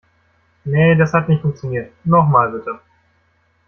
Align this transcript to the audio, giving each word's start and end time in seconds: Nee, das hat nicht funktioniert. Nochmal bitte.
Nee, 0.63 0.95
das 0.95 1.13
hat 1.13 1.29
nicht 1.29 1.43
funktioniert. 1.43 1.93
Nochmal 2.07 2.49
bitte. 2.51 2.79